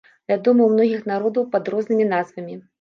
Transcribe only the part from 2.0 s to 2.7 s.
назвамі.